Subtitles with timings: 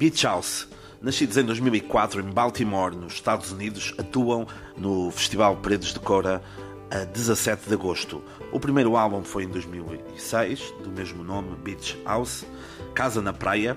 [0.00, 0.66] Beach House.
[1.02, 6.42] Nascidos em 2004 em Baltimore, nos Estados Unidos, atuam no Festival Paredes de Cora
[6.90, 8.24] a 17 de agosto.
[8.50, 12.46] O primeiro álbum foi em 2006, do mesmo nome, Beach House,
[12.94, 13.76] Casa na Praia,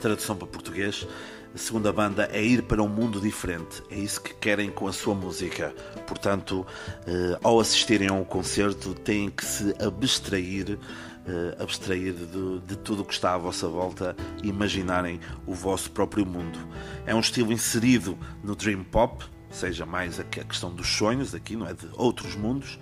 [0.00, 1.06] tradução para português.
[1.52, 4.92] A segunda banda é ir para um mundo diferente, é isso que querem com a
[4.92, 5.74] sua música.
[6.06, 6.64] Portanto,
[7.06, 10.78] eh, ao assistirem a um concerto, têm que se abstrair
[11.26, 15.90] uh, abstrair de, de tudo o que está à vossa volta e imaginarem o vosso
[15.90, 16.58] próprio mundo.
[17.06, 21.66] É um estilo inserido no Dream Pop, seja mais a questão dos sonhos aqui, não
[21.66, 21.74] é?
[21.74, 22.78] De outros mundos.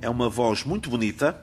[0.00, 1.40] É uma voz muito bonita,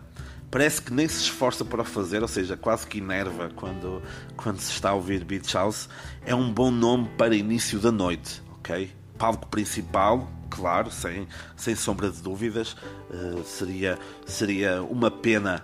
[0.51, 4.01] parece que nem se esforça para fazer, ou seja, quase que enerva quando,
[4.35, 5.87] quando se está a ouvir Beach House.
[6.25, 8.91] É um bom nome para início da noite, ok?
[9.17, 12.75] Palco principal, claro, sem, sem sombra de dúvidas.
[13.09, 15.63] Uh, seria, seria uma pena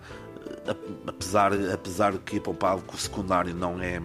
[1.05, 3.99] apesar, apesar de que ir para o palco secundário não é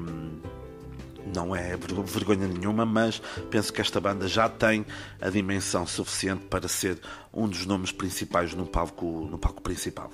[1.35, 4.85] não é vergonha nenhuma, mas penso que esta banda já tem
[5.20, 6.99] a dimensão suficiente para ser
[7.32, 10.11] um dos nomes principais no palco, no palco principal.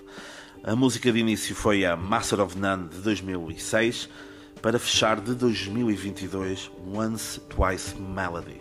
[0.64, 4.08] A música de início foi a Master of None de 2006,
[4.60, 8.60] para fechar de 2022 Once Twice Melody.